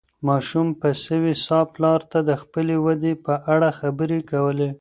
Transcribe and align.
ماشوم 0.27 0.67
په 0.81 0.89
سوې 1.05 1.33
ساه 1.45 1.65
پلار 1.73 2.01
ته 2.11 2.19
د 2.29 2.31
خپلې 2.41 2.75
ودې 2.85 3.13
په 3.25 3.33
اړه 3.53 3.69
خبرې 3.79 4.19
کولې. 4.31 4.69